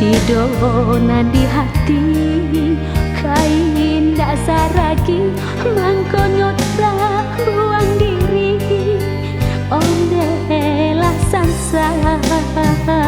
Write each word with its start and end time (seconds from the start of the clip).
Tidonan 0.00 1.28
di 1.28 1.44
hati 1.44 2.00
Kain 3.20 4.16
dasar 4.16 4.72
lagi 4.72 5.28
Mangkonyot 5.60 6.56
tak 6.80 7.36
buang 7.44 8.00
diri. 8.00 8.56
Ondelah 9.68 11.12
sansai 11.28 12.16
Tidonan 12.56 13.04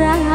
在。 0.00 0.30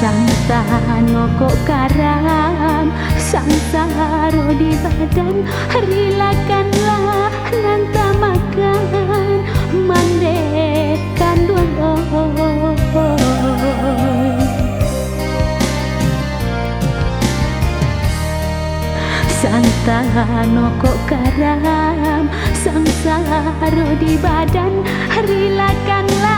Sang 0.00 0.24
tanokok 0.48 1.52
karam 1.68 2.88
Sang 3.20 3.52
saro 3.68 4.48
di 4.56 4.72
badan. 4.80 5.44
Rilakanlah 5.76 7.28
nanta 7.52 8.08
makan 8.16 9.44
Mandekan 9.84 11.38
dua 11.44 11.92
Sang 19.36 19.68
tanokok 19.84 20.96
karam 21.04 22.24
Sang 22.56 22.88
saro 23.04 23.88
di 24.00 24.16
badan. 24.16 24.80
Rilakanlah 25.28 26.29